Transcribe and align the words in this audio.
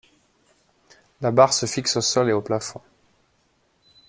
La 1.21 1.29
barre 1.29 1.53
se 1.53 1.67
fixe 1.67 1.97
au 1.97 2.01
sol 2.01 2.27
et 2.27 2.33
au 2.33 2.41
plafond. 2.41 2.81